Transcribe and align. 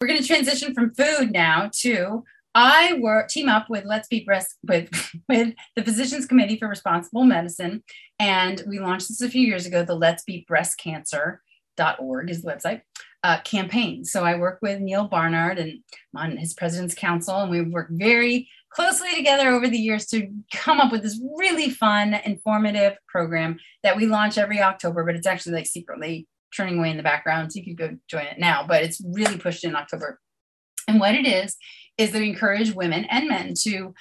we're 0.00 0.08
going 0.08 0.20
to 0.20 0.26
transition 0.26 0.74
from 0.74 0.94
food 0.94 1.32
now 1.32 1.70
to 1.72 2.22
I 2.54 2.98
work 3.00 3.28
team 3.28 3.48
up 3.48 3.68
with 3.68 3.84
Let's 3.84 4.08
Beat 4.08 4.26
Breast 4.26 4.56
with 4.66 4.88
with 5.28 5.54
the 5.74 5.84
Physicians 5.84 6.26
Committee 6.26 6.58
for 6.58 6.68
Responsible 6.68 7.24
Medicine, 7.24 7.82
and 8.18 8.62
we 8.66 8.78
launched 8.78 9.08
this 9.08 9.20
a 9.20 9.28
few 9.28 9.46
years 9.46 9.66
ago. 9.66 9.84
The 9.84 9.94
Let's 9.94 10.24
Beat 10.24 10.46
Breast 10.46 10.78
Cancer.org 10.78 12.30
is 12.30 12.42
the 12.42 12.50
website 12.50 12.82
uh, 13.24 13.40
campaign. 13.40 14.04
So 14.04 14.24
I 14.24 14.38
work 14.38 14.58
with 14.62 14.80
Neal 14.80 15.06
Barnard 15.06 15.58
and 15.58 15.80
I'm 16.14 16.30
on 16.32 16.36
his 16.38 16.54
president's 16.54 16.94
council, 16.94 17.36
and 17.40 17.50
we've 17.50 17.68
worked 17.68 17.92
very 17.92 18.48
closely 18.70 19.14
together 19.14 19.50
over 19.50 19.68
the 19.68 19.78
years 19.78 20.06
to 20.06 20.28
come 20.52 20.80
up 20.80 20.92
with 20.92 21.02
this 21.02 21.20
really 21.38 21.70
fun, 21.70 22.14
informative 22.24 22.96
program 23.06 23.58
that 23.82 23.96
we 23.96 24.06
launch 24.06 24.38
every 24.38 24.60
October. 24.60 25.04
But 25.04 25.16
it's 25.16 25.26
actually 25.26 25.56
like 25.56 25.66
secretly 25.66 26.26
churning 26.56 26.78
away 26.78 26.90
in 26.90 26.96
the 26.96 27.02
background, 27.02 27.52
so 27.52 27.58
you 27.60 27.64
could 27.64 27.76
go 27.76 27.96
join 28.08 28.24
it 28.24 28.38
now. 28.38 28.64
But 28.66 28.82
it's 28.82 29.00
really 29.04 29.36
pushed 29.38 29.64
in 29.64 29.76
October. 29.76 30.20
And 30.88 31.00
what 31.00 31.14
it 31.14 31.26
is 31.26 31.56
is 31.98 32.12
we 32.12 32.28
encourage 32.28 32.72
women 32.72 33.04
and 33.06 33.28
men 33.28 33.54
to 33.62 33.94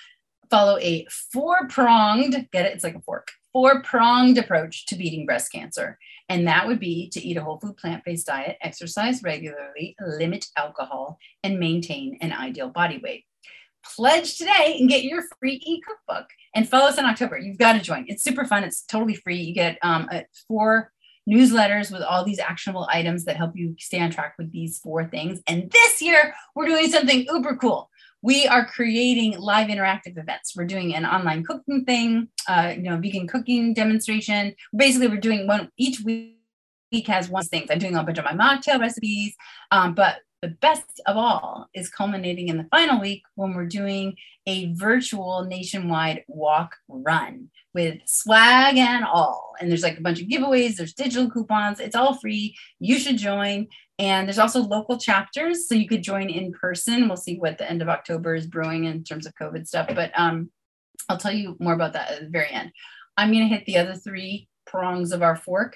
follow 0.49 0.77
a 0.79 1.05
four 1.33 1.67
pronged, 1.67 2.47
get 2.51 2.65
it? 2.65 2.73
It's 2.73 2.83
like 2.83 2.95
a 2.95 3.01
fork, 3.01 3.29
four 3.51 3.81
pronged 3.81 4.37
approach 4.37 4.85
to 4.87 4.95
beating 4.95 5.25
breast 5.25 5.51
cancer. 5.51 5.97
And 6.29 6.47
that 6.47 6.67
would 6.67 6.79
be 6.79 7.09
to 7.09 7.21
eat 7.21 7.37
a 7.37 7.43
whole 7.43 7.59
food 7.59 7.77
plant 7.77 8.03
based 8.03 8.27
diet, 8.27 8.57
exercise 8.61 9.21
regularly, 9.23 9.95
limit 9.99 10.45
alcohol, 10.57 11.17
and 11.43 11.59
maintain 11.59 12.17
an 12.21 12.33
ideal 12.33 12.69
body 12.69 12.99
weight. 13.03 13.25
Pledge 13.95 14.37
today 14.37 14.77
and 14.79 14.89
get 14.89 15.03
your 15.03 15.23
free 15.39 15.61
e 15.63 15.79
cookbook 15.81 16.27
and 16.55 16.67
follow 16.67 16.87
us 16.87 16.97
in 16.97 17.05
October. 17.05 17.37
You've 17.37 17.59
got 17.59 17.73
to 17.73 17.79
join. 17.79 18.05
It's 18.07 18.23
super 18.23 18.43
fun. 18.43 18.63
It's 18.63 18.81
totally 18.81 19.13
free. 19.13 19.37
You 19.37 19.53
get 19.53 19.77
um, 19.83 20.07
a 20.11 20.25
four 20.47 20.91
newsletters 21.29 21.91
with 21.91 22.01
all 22.01 22.23
these 22.23 22.39
actionable 22.39 22.87
items 22.91 23.25
that 23.25 23.37
help 23.37 23.55
you 23.55 23.75
stay 23.79 23.99
on 23.99 24.11
track 24.11 24.35
with 24.37 24.51
these 24.51 24.79
four 24.79 25.05
things. 25.05 25.41
And 25.47 25.71
this 25.71 26.01
year, 26.01 26.33
we're 26.55 26.67
doing 26.67 26.89
something 26.89 27.25
uber 27.29 27.55
cool. 27.55 27.89
We 28.21 28.47
are 28.47 28.65
creating 28.65 29.39
live 29.39 29.67
interactive 29.67 30.17
events. 30.17 30.55
We're 30.55 30.65
doing 30.65 30.95
an 30.95 31.05
online 31.05 31.43
cooking 31.43 31.85
thing, 31.85 32.29
uh, 32.47 32.73
you 32.75 32.83
know, 32.83 32.97
vegan 32.97 33.27
cooking 33.27 33.73
demonstration. 33.73 34.55
Basically, 34.75 35.07
we're 35.07 35.17
doing 35.17 35.47
one 35.47 35.69
each 35.77 36.01
week. 36.01 36.33
Week 36.91 37.07
has 37.07 37.29
one 37.29 37.43
thing. 37.43 37.65
I'm 37.69 37.79
doing 37.79 37.95
a 37.95 38.03
bunch 38.03 38.19
of 38.19 38.25
my 38.25 38.33
mocktail 38.33 38.79
recipes, 38.79 39.33
um, 39.71 39.95
but 39.95 40.17
the 40.45 40.51
best 40.61 41.01
of 41.07 41.17
all 41.17 41.67
is 41.73 41.89
culminating 41.89 42.49
in 42.49 42.57
the 42.57 42.67
final 42.69 43.01
week 43.01 43.23
when 43.33 43.55
we're 43.55 43.65
doing 43.65 44.15
a 44.45 44.71
virtual 44.73 45.43
nationwide 45.43 46.23
walk 46.27 46.75
run 46.87 47.49
with 47.73 47.97
swag 48.05 48.77
and 48.77 49.03
all. 49.03 49.55
And 49.59 49.71
there's 49.71 49.81
like 49.81 49.97
a 49.97 50.01
bunch 50.01 50.21
of 50.21 50.27
giveaways, 50.27 50.75
there's 50.75 50.93
digital 50.93 51.31
coupons, 51.31 51.79
it's 51.79 51.95
all 51.95 52.19
free. 52.19 52.55
You 52.79 52.99
should 52.99 53.17
join. 53.17 53.69
And 53.97 54.27
there's 54.27 54.37
also 54.37 54.61
local 54.61 54.99
chapters. 54.99 55.67
So 55.67 55.73
you 55.73 55.87
could 55.87 56.03
join 56.03 56.29
in 56.29 56.51
person. 56.51 57.07
We'll 57.07 57.17
see 57.17 57.39
what 57.39 57.57
the 57.57 57.67
end 57.67 57.81
of 57.81 57.89
October 57.89 58.35
is 58.35 58.45
brewing 58.45 58.83
in 58.83 59.03
terms 59.03 59.25
of 59.25 59.33
COVID 59.41 59.65
stuff. 59.65 59.89
But 59.95 60.11
um, 60.15 60.51
I'll 61.09 61.17
tell 61.17 61.33
you 61.33 61.57
more 61.59 61.73
about 61.73 61.93
that 61.93 62.11
at 62.11 62.21
the 62.21 62.29
very 62.29 62.51
end. 62.51 62.71
I'm 63.17 63.31
going 63.31 63.49
to 63.49 63.55
hit 63.55 63.65
the 63.65 63.77
other 63.77 63.95
three 63.95 64.47
prongs 64.67 65.11
of 65.11 65.23
our 65.23 65.37
fork 65.37 65.75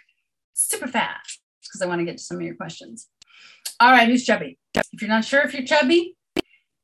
super 0.54 0.88
fast 0.88 1.40
because 1.64 1.82
I 1.82 1.88
want 1.88 2.02
to 2.02 2.06
get 2.06 2.18
to 2.18 2.24
some 2.24 2.38
of 2.38 2.44
your 2.44 2.56
questions. 2.56 3.08
All 3.80 3.92
right, 3.92 4.08
who's 4.08 4.26
chubby? 4.26 4.58
If 4.76 5.02
you're 5.02 5.10
not 5.10 5.26
sure 5.26 5.42
if 5.42 5.54
you're 5.54 5.66
chubby, 5.66 6.16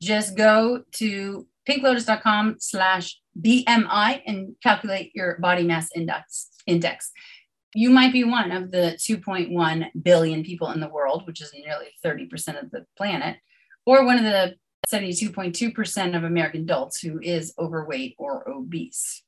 just 0.01 0.37
go 0.37 0.83
to 0.93 1.47
pinklotus.com 1.67 2.57
slash 2.59 3.19
BMI 3.39 4.21
and 4.25 4.55
calculate 4.63 5.11
your 5.13 5.37
body 5.39 5.63
mass 5.63 5.89
index. 5.95 6.49
index. 6.67 7.11
You 7.73 7.89
might 7.89 8.13
be 8.13 8.23
one 8.23 8.51
of 8.51 8.71
the 8.71 8.97
2.1 8.97 9.87
billion 10.01 10.43
people 10.43 10.71
in 10.71 10.79
the 10.79 10.87
world, 10.87 11.27
which 11.27 11.41
is 11.41 11.51
nearly 11.53 11.87
30% 12.05 12.63
of 12.63 12.71
the 12.71 12.85
planet, 12.97 13.37
or 13.85 14.05
one 14.05 14.17
of 14.17 14.23
the 14.23 14.55
72.2% 14.89 16.15
of 16.15 16.23
American 16.23 16.61
adults 16.61 16.99
who 16.99 17.19
is 17.19 17.53
overweight 17.59 18.15
or 18.17 18.47
obese. 18.47 19.23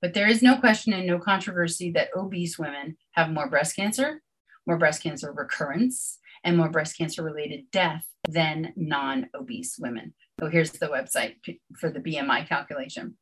But 0.00 0.14
there 0.14 0.28
is 0.28 0.42
no 0.42 0.56
question 0.56 0.92
and 0.92 1.06
no 1.06 1.18
controversy 1.18 1.90
that 1.92 2.10
obese 2.16 2.58
women 2.58 2.96
have 3.12 3.30
more 3.30 3.48
breast 3.48 3.76
cancer, 3.76 4.22
more 4.66 4.78
breast 4.78 5.02
cancer 5.02 5.32
recurrence, 5.32 6.18
and 6.42 6.56
more 6.56 6.68
breast 6.68 6.96
cancer 6.96 7.22
related 7.22 7.70
death 7.70 8.04
than 8.28 8.72
non 8.76 9.28
obese 9.34 9.76
women. 9.78 10.14
So 10.40 10.48
here's 10.48 10.72
the 10.72 10.88
website 10.88 11.36
for 11.78 11.90
the 11.90 12.00
BMI 12.00 12.48
calculation. 12.48 13.16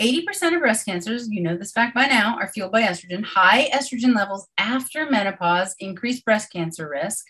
80% 0.00 0.54
of 0.54 0.60
breast 0.60 0.86
cancers, 0.86 1.28
you 1.28 1.42
know 1.42 1.58
this 1.58 1.72
fact 1.72 1.94
by 1.94 2.06
now, 2.06 2.38
are 2.40 2.48
fueled 2.48 2.72
by 2.72 2.82
estrogen. 2.82 3.22
High 3.22 3.68
estrogen 3.68 4.14
levels 4.14 4.48
after 4.56 5.10
menopause 5.10 5.74
increase 5.78 6.20
breast 6.20 6.50
cancer 6.50 6.88
risk. 6.88 7.26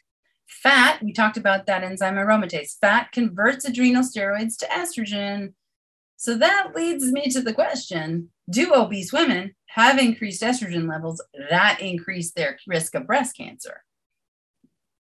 Fat, 0.47 1.03
we 1.03 1.13
talked 1.13 1.37
about 1.37 1.67
that 1.67 1.83
enzyme 1.83 2.15
aromatase. 2.15 2.79
Fat 2.81 3.11
converts 3.11 3.65
adrenal 3.65 4.05
steroids 4.05 4.57
to 4.59 4.67
estrogen. 4.67 5.55
So 6.21 6.37
that 6.37 6.73
leads 6.77 7.11
me 7.13 7.31
to 7.31 7.41
the 7.41 7.55
question 7.55 8.29
Do 8.51 8.75
obese 8.75 9.11
women 9.11 9.55
have 9.69 9.99
increased 9.99 10.43
estrogen 10.43 10.87
levels 10.87 11.23
that 11.49 11.81
increase 11.81 12.33
their 12.33 12.59
risk 12.67 12.95
of 12.95 13.07
breast 13.07 13.39
cancer? 13.39 13.85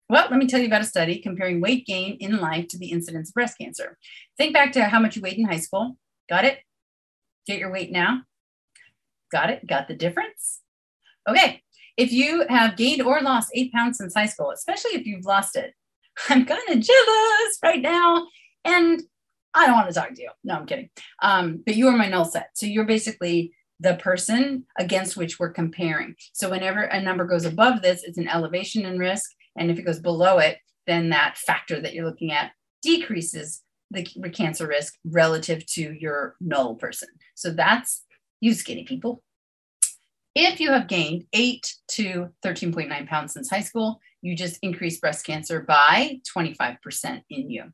Well, 0.08 0.28
let 0.30 0.38
me 0.38 0.46
tell 0.46 0.58
you 0.58 0.68
about 0.68 0.80
a 0.80 0.86
study 0.86 1.18
comparing 1.18 1.60
weight 1.60 1.84
gain 1.84 2.16
in 2.18 2.38
life 2.38 2.66
to 2.68 2.78
the 2.78 2.90
incidence 2.92 3.28
of 3.28 3.34
breast 3.34 3.58
cancer. 3.58 3.98
Think 4.38 4.54
back 4.54 4.72
to 4.72 4.84
how 4.84 5.00
much 5.00 5.14
you 5.14 5.20
weighed 5.20 5.36
in 5.36 5.44
high 5.44 5.58
school. 5.58 5.98
Got 6.30 6.46
it? 6.46 6.60
Get 7.46 7.58
your 7.58 7.70
weight 7.70 7.92
now. 7.92 8.22
Got 9.30 9.50
it? 9.50 9.66
Got 9.66 9.88
the 9.88 9.94
difference? 9.94 10.60
Okay. 11.28 11.60
If 11.98 12.10
you 12.10 12.46
have 12.48 12.78
gained 12.78 13.02
or 13.02 13.20
lost 13.20 13.50
eight 13.54 13.70
pounds 13.70 13.98
since 13.98 14.14
high 14.14 14.24
school, 14.24 14.50
especially 14.50 14.92
if 14.92 15.04
you've 15.04 15.26
lost 15.26 15.56
it, 15.56 15.74
I'm 16.30 16.46
kind 16.46 16.70
of 16.70 16.80
jealous 16.80 17.58
right 17.62 17.82
now. 17.82 18.28
And 18.64 19.02
I 19.54 19.66
don't 19.66 19.76
want 19.76 19.88
to 19.88 19.94
talk 19.94 20.14
to 20.14 20.22
you. 20.22 20.30
No, 20.44 20.54
I'm 20.54 20.66
kidding. 20.66 20.88
Um, 21.22 21.62
but 21.64 21.76
you 21.76 21.88
are 21.88 21.96
my 21.96 22.08
null 22.08 22.24
set. 22.24 22.50
So 22.54 22.66
you're 22.66 22.84
basically 22.84 23.52
the 23.80 23.94
person 23.96 24.64
against 24.78 25.16
which 25.16 25.38
we're 25.38 25.52
comparing. 25.52 26.14
So 26.32 26.50
whenever 26.50 26.82
a 26.82 27.02
number 27.02 27.24
goes 27.24 27.44
above 27.44 27.82
this, 27.82 28.04
it's 28.04 28.18
an 28.18 28.28
elevation 28.28 28.84
in 28.86 28.98
risk. 28.98 29.30
And 29.56 29.70
if 29.70 29.78
it 29.78 29.84
goes 29.84 29.98
below 29.98 30.38
it, 30.38 30.58
then 30.86 31.10
that 31.10 31.36
factor 31.36 31.80
that 31.80 31.92
you're 31.92 32.06
looking 32.06 32.32
at 32.32 32.52
decreases 32.82 33.62
the 33.90 34.04
cancer 34.32 34.66
risk 34.66 34.94
relative 35.04 35.66
to 35.66 35.92
your 35.92 36.36
null 36.40 36.76
person. 36.76 37.08
So 37.34 37.50
that's 37.50 38.04
you 38.40 38.54
skinny 38.54 38.84
people. 38.84 39.22
If 40.34 40.60
you 40.60 40.70
have 40.72 40.88
gained 40.88 41.26
8 41.34 41.74
to 41.92 42.30
13.9 42.44 43.06
pounds 43.06 43.34
since 43.34 43.50
high 43.50 43.60
school, 43.60 44.00
you 44.22 44.34
just 44.34 44.58
increase 44.62 44.98
breast 44.98 45.26
cancer 45.26 45.60
by 45.60 46.20
25% 46.34 47.22
in 47.28 47.50
you. 47.50 47.64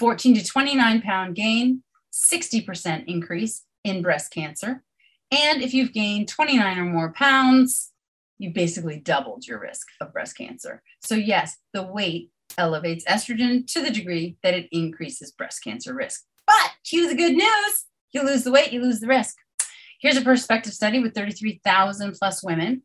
14 0.00 0.34
to 0.36 0.44
29 0.44 1.02
pound 1.02 1.36
gain, 1.36 1.82
60% 2.12 3.04
increase 3.06 3.64
in 3.84 4.02
breast 4.02 4.32
cancer. 4.32 4.82
And 5.30 5.62
if 5.62 5.72
you've 5.72 5.92
gained 5.92 6.28
29 6.28 6.78
or 6.78 6.84
more 6.86 7.12
pounds, 7.12 7.92
you 8.38 8.50
basically 8.50 8.98
doubled 8.98 9.46
your 9.46 9.60
risk 9.60 9.86
of 10.00 10.12
breast 10.12 10.36
cancer. 10.36 10.82
So, 11.02 11.14
yes, 11.14 11.58
the 11.74 11.84
weight 11.84 12.30
elevates 12.58 13.04
estrogen 13.04 13.66
to 13.72 13.82
the 13.82 13.90
degree 13.90 14.38
that 14.42 14.54
it 14.54 14.68
increases 14.72 15.30
breast 15.30 15.62
cancer 15.62 15.94
risk. 15.94 16.22
But 16.46 16.72
cue 16.84 17.08
the 17.08 17.14
good 17.14 17.34
news 17.34 17.84
you 18.12 18.24
lose 18.24 18.42
the 18.42 18.50
weight, 18.50 18.72
you 18.72 18.82
lose 18.82 19.00
the 19.00 19.06
risk. 19.06 19.36
Here's 20.00 20.16
a 20.16 20.22
prospective 20.22 20.72
study 20.72 20.98
with 20.98 21.14
33,000 21.14 22.16
plus 22.18 22.42
women. 22.42 22.82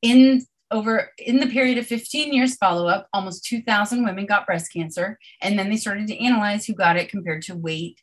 In 0.00 0.46
over 0.74 1.10
in 1.18 1.38
the 1.38 1.46
period 1.46 1.78
of 1.78 1.86
15 1.86 2.32
years 2.32 2.56
follow 2.56 2.88
up, 2.88 3.08
almost 3.12 3.44
2,000 3.46 4.04
women 4.04 4.26
got 4.26 4.44
breast 4.44 4.72
cancer, 4.72 5.18
and 5.40 5.56
then 5.56 5.70
they 5.70 5.76
started 5.76 6.08
to 6.08 6.18
analyze 6.18 6.66
who 6.66 6.74
got 6.74 6.96
it 6.96 7.08
compared 7.08 7.42
to 7.42 7.56
weight 7.56 8.00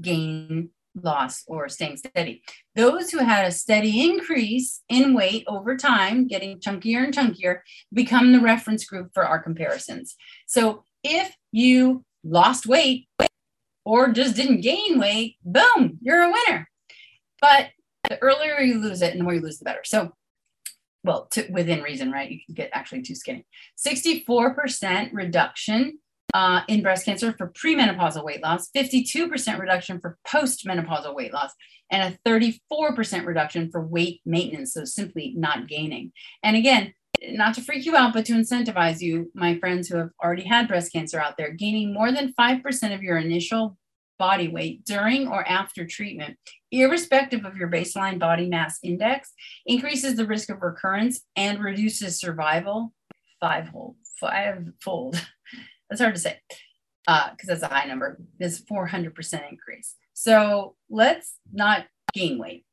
gain 0.00 0.70
loss 1.02 1.44
or 1.46 1.68
staying 1.68 1.96
steady. 1.96 2.42
Those 2.74 3.10
who 3.10 3.18
had 3.18 3.46
a 3.46 3.52
steady 3.52 4.04
increase 4.04 4.82
in 4.88 5.14
weight 5.14 5.44
over 5.46 5.76
time, 5.76 6.26
getting 6.26 6.58
chunkier 6.58 7.04
and 7.04 7.14
chunkier, 7.14 7.60
become 7.92 8.32
the 8.32 8.40
reference 8.40 8.84
group 8.84 9.10
for 9.14 9.24
our 9.24 9.40
comparisons. 9.40 10.16
So 10.46 10.82
if 11.04 11.36
you 11.52 12.04
lost 12.24 12.66
weight 12.66 13.06
or 13.84 14.10
just 14.10 14.34
didn't 14.34 14.62
gain 14.62 14.98
weight, 14.98 15.36
boom, 15.44 15.98
you're 16.02 16.22
a 16.22 16.32
winner. 16.32 16.68
But 17.40 17.68
the 18.08 18.20
earlier 18.20 18.58
you 18.60 18.78
lose 18.78 19.02
it 19.02 19.12
and 19.12 19.20
the 19.20 19.24
more 19.24 19.34
you 19.34 19.40
lose, 19.40 19.58
the 19.58 19.64
better. 19.64 19.84
So 19.84 20.12
well, 21.04 21.26
to, 21.32 21.46
within 21.50 21.82
reason, 21.82 22.10
right? 22.10 22.30
You 22.30 22.38
can 22.44 22.54
get 22.54 22.70
actually 22.72 23.02
too 23.02 23.14
skinny. 23.14 23.46
64% 23.78 25.10
reduction 25.12 25.98
uh, 26.34 26.62
in 26.68 26.82
breast 26.82 27.04
cancer 27.04 27.32
for 27.32 27.50
premenopausal 27.50 28.24
weight 28.24 28.42
loss, 28.42 28.68
52% 28.76 29.58
reduction 29.58 30.00
for 30.00 30.18
postmenopausal 30.26 31.14
weight 31.14 31.32
loss, 31.32 31.52
and 31.90 32.14
a 32.14 32.28
34% 32.28 33.26
reduction 33.26 33.70
for 33.70 33.80
weight 33.80 34.20
maintenance, 34.26 34.74
so 34.74 34.84
simply 34.84 35.32
not 35.36 35.68
gaining. 35.68 36.12
And 36.42 36.56
again, 36.56 36.92
not 37.22 37.54
to 37.54 37.62
freak 37.62 37.86
you 37.86 37.96
out, 37.96 38.12
but 38.12 38.26
to 38.26 38.34
incentivize 38.34 39.00
you, 39.00 39.30
my 39.34 39.58
friends 39.58 39.88
who 39.88 39.96
have 39.96 40.10
already 40.22 40.44
had 40.44 40.68
breast 40.68 40.92
cancer 40.92 41.18
out 41.18 41.36
there, 41.36 41.52
gaining 41.52 41.92
more 41.94 42.12
than 42.12 42.34
5% 42.38 42.94
of 42.94 43.02
your 43.02 43.18
initial 43.18 43.76
body 44.18 44.48
weight 44.48 44.84
during 44.84 45.28
or 45.28 45.46
after 45.48 45.86
treatment, 45.86 46.36
irrespective 46.70 47.44
of 47.44 47.56
your 47.56 47.68
baseline 47.68 48.18
body 48.18 48.48
mass 48.48 48.78
index, 48.82 49.32
increases 49.66 50.16
the 50.16 50.26
risk 50.26 50.50
of 50.50 50.62
recurrence 50.62 51.20
and 51.36 51.62
reduces 51.62 52.18
survival 52.18 52.92
five-fold, 53.40 53.96
five-fold. 54.20 55.26
That's 55.90 56.00
hard 56.00 56.14
to 56.14 56.20
say 56.20 56.38
because 57.08 57.48
uh, 57.48 57.54
that's 57.54 57.62
a 57.62 57.68
high 57.68 57.86
number. 57.86 58.20
This 58.38 58.60
400% 58.60 59.50
increase. 59.50 59.94
So 60.12 60.74
let's 60.90 61.38
not 61.50 61.86
gain 62.12 62.38
weight. 62.38 62.66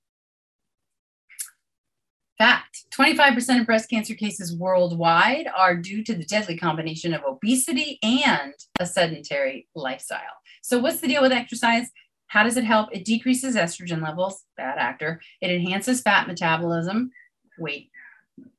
Fact 2.38 2.85
25% 2.98 3.60
of 3.60 3.66
breast 3.66 3.90
cancer 3.90 4.14
cases 4.14 4.56
worldwide 4.56 5.48
are 5.56 5.76
due 5.76 6.04
to 6.04 6.14
the 6.16 6.24
deadly 6.24 6.58
combination 6.58 7.14
of 7.14 7.24
obesity 7.28 8.00
and 8.02 8.54
a 8.80 8.86
sedentary 8.86 9.68
lifestyle. 9.76 10.20
So, 10.62 10.80
what's 10.80 11.02
the 11.02 11.08
deal 11.08 11.22
with 11.22 11.32
exercise? 11.32 11.90
How 12.28 12.44
does 12.44 12.58
it 12.58 12.64
help? 12.64 12.90
It 12.94 13.06
decreases 13.06 13.56
estrogen 13.56 14.02
levels, 14.02 14.44
bad 14.58 14.78
actor. 14.78 15.22
It 15.42 15.52
enhances 15.52 16.02
fat 16.02 16.28
metabolism, 16.28 17.12
weight, 17.60 17.90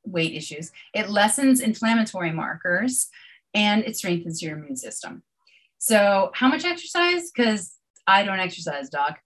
weight 0.04 0.34
issues. 0.34 0.70
It 0.94 1.08
lessens 1.08 1.60
inflammatory 1.60 2.32
markers 2.32 3.08
and 3.54 3.84
it 3.84 3.96
strengthens 3.96 4.42
your 4.42 4.58
immune 4.58 4.76
system. 4.76 5.22
So, 5.78 6.30
how 6.34 6.48
much 6.48 6.64
exercise? 6.64 7.30
Because 7.30 7.74
I 8.06 8.22
don't 8.22 8.40
exercise, 8.40 8.90
doc 8.90 9.18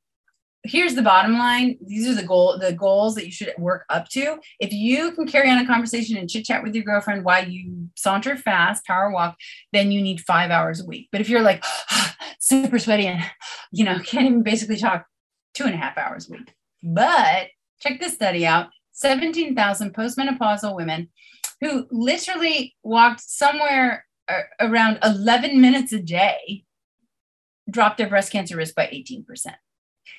here's 0.65 0.95
the 0.95 1.03
bottom 1.03 1.39
line. 1.39 1.79
These 1.85 2.09
are 2.09 2.15
the 2.15 2.27
goal 2.27 2.59
the 2.59 2.73
goals 2.73 3.15
that 3.15 3.27
you 3.27 3.33
should 3.33 3.53
work 3.59 3.85
up 3.89 4.09
to. 4.11 4.39
If 4.59 4.73
you 4.73 5.13
can 5.13 5.27
carry 5.27 5.51
on 5.51 5.59
a 5.59 5.67
conversation 5.67 6.17
and 6.17 6.29
chit 6.29 6.45
chat 6.45 6.63
with 6.63 6.75
your 6.75 6.85
girlfriend 6.85 7.25
while 7.25 7.49
you 7.49 7.89
saunter 7.97 8.37
fast 8.37 8.85
power 8.85 9.11
walk 9.11 9.37
then 9.73 9.91
you 9.91 10.03
need 10.03 10.21
five 10.21 10.51
hours 10.51 10.81
a 10.81 10.87
week. 10.87 11.09
But 11.13 11.21
if 11.21 11.29
you're 11.29 11.43
like 11.43 11.65
super 12.41 12.79
sweaty 12.79 13.07
and 13.07 13.23
you 13.73 13.85
know 13.85 13.99
can't 14.01 14.27
even 14.27 14.43
basically 14.43 14.77
talk 14.77 15.07
two 15.55 15.65
and 15.65 15.75
a 15.75 15.79
half 15.79 15.97
hours 15.97 16.29
a 16.29 16.33
week. 16.33 16.55
But 16.83 17.49
check 17.81 18.01
this 18.01 18.15
study 18.15 18.47
out. 18.47 18.69
17000 18.93 19.95
postmenopausal 19.95 20.77
women 20.77 21.09
who 21.61 21.87
literally 21.91 22.75
walked 22.83 23.21
somewhere 23.21 24.07
uh, 24.29 24.41
around 24.61 24.99
11 25.03 25.61
minutes 25.61 25.93
a 25.93 26.01
day 26.01 26.65
dropped 27.71 27.99
their 27.99 28.09
breast 28.09 28.31
cancer 28.31 28.57
risk 28.57 28.75
by 28.75 28.87
18% 28.87 29.25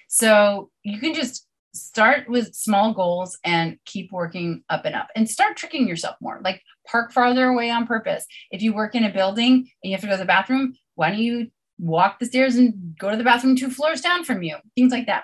so 0.08 0.70
you 0.84 1.00
can 1.00 1.14
just 1.14 1.48
start 1.74 2.30
with 2.30 2.54
small 2.54 2.94
goals 2.94 3.38
and 3.44 3.78
keep 3.86 4.12
working 4.12 4.64
up 4.70 4.86
and 4.86 4.96
up 4.96 5.08
and 5.16 5.30
start 5.30 5.58
tricking 5.58 5.88
yourself 5.88 6.16
more. 6.22 6.42
Like 6.44 6.62
park 6.88 7.12
farther 7.12 7.48
away 7.48 7.70
on 7.70 7.88
purpose. 7.88 8.26
If 8.52 8.62
you 8.62 8.74
work 8.74 8.96
in 8.96 9.04
a 9.04 9.14
building 9.14 9.54
and 9.54 9.90
you 9.90 9.92
have 9.92 10.02
to 10.02 10.08
go 10.08 10.14
to 10.14 10.18
the 10.18 10.26
bathroom, 10.26 10.74
why 10.96 11.10
don't 11.10 11.20
you 11.20 11.48
walk 11.80 12.20
the 12.20 12.26
stairs 12.26 12.56
and 12.56 12.96
go 13.00 13.10
to 13.10 13.18
the 13.18 13.24
bathroom 13.24 13.56
two 13.56 13.70
floors 13.70 14.02
down 14.02 14.24
from 14.24 14.44
you? 14.44 14.58
Things 14.76 14.92
like 14.92 15.08
that. 15.08 15.24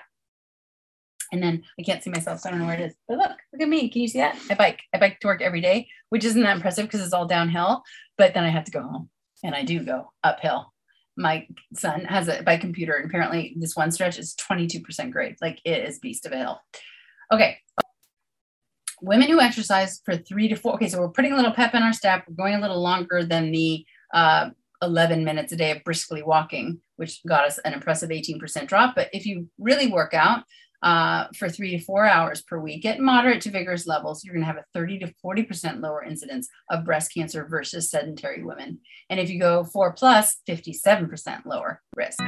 And 1.30 1.42
then 1.42 1.62
I 1.78 1.82
can't 1.82 2.02
see 2.02 2.08
myself, 2.08 2.40
so 2.40 2.48
I 2.48 2.52
don't 2.52 2.60
know 2.60 2.66
where 2.66 2.78
it 2.78 2.86
is. 2.86 2.94
But 3.06 3.18
look, 3.18 3.32
look 3.52 3.60
at 3.60 3.68
me. 3.68 3.90
Can 3.90 4.00
you 4.00 4.08
see 4.08 4.18
that? 4.18 4.38
I 4.48 4.54
bike. 4.54 4.80
I 4.94 4.98
bike 4.98 5.20
to 5.20 5.26
work 5.26 5.42
every 5.42 5.60
day, 5.60 5.88
which 6.08 6.24
isn't 6.24 6.40
that 6.40 6.56
impressive 6.56 6.86
because 6.86 7.02
it's 7.02 7.12
all 7.12 7.26
downhill. 7.26 7.82
But 8.16 8.32
then 8.32 8.44
I 8.44 8.48
have 8.48 8.64
to 8.64 8.70
go 8.70 8.80
home 8.80 9.10
and 9.44 9.54
I 9.54 9.62
do 9.62 9.84
go 9.84 10.10
uphill 10.24 10.72
my 11.18 11.46
son 11.74 12.04
has 12.04 12.28
it 12.28 12.44
by 12.44 12.56
computer 12.56 12.94
and 12.94 13.06
apparently 13.06 13.54
this 13.58 13.76
one 13.76 13.90
stretch 13.90 14.18
is 14.18 14.34
22% 14.36 15.10
grade 15.10 15.36
like 15.42 15.60
it 15.64 15.86
is 15.88 15.98
beast 15.98 16.24
of 16.24 16.32
a 16.32 16.38
hill. 16.38 16.60
Okay. 17.32 17.58
Women 19.02 19.28
who 19.28 19.40
exercise 19.40 20.00
for 20.04 20.16
three 20.16 20.48
to 20.48 20.56
four 20.56 20.74
okay 20.74 20.88
so 20.88 21.00
we're 21.00 21.10
putting 21.10 21.32
a 21.32 21.36
little 21.36 21.52
pep 21.52 21.74
in 21.74 21.82
our 21.82 21.92
step 21.92 22.24
we're 22.28 22.34
going 22.34 22.54
a 22.54 22.60
little 22.60 22.80
longer 22.80 23.24
than 23.24 23.52
the 23.52 23.84
uh, 24.14 24.50
11 24.80 25.24
minutes 25.24 25.52
a 25.52 25.56
day 25.56 25.72
of 25.72 25.84
briskly 25.84 26.22
walking 26.22 26.80
which 26.96 27.20
got 27.26 27.44
us 27.44 27.58
an 27.58 27.74
impressive 27.74 28.10
18% 28.10 28.66
drop 28.66 28.94
but 28.94 29.08
if 29.12 29.26
you 29.26 29.48
really 29.58 29.88
work 29.88 30.14
out 30.14 30.44
uh, 30.82 31.26
for 31.36 31.48
three 31.48 31.76
to 31.76 31.84
four 31.84 32.06
hours 32.06 32.42
per 32.42 32.58
week 32.58 32.84
at 32.84 33.00
moderate 33.00 33.40
to 33.42 33.50
vigorous 33.50 33.86
levels, 33.86 34.24
you're 34.24 34.34
going 34.34 34.44
to 34.44 34.46
have 34.46 34.56
a 34.56 34.64
30 34.74 35.00
to 35.00 35.14
40% 35.24 35.80
lower 35.80 36.04
incidence 36.04 36.48
of 36.70 36.84
breast 36.84 37.12
cancer 37.12 37.46
versus 37.48 37.90
sedentary 37.90 38.42
women. 38.42 38.80
And 39.10 39.18
if 39.18 39.30
you 39.30 39.40
go 39.40 39.64
four 39.64 39.92
plus, 39.92 40.36
57% 40.48 41.44
lower 41.46 41.82
risk. 41.96 42.18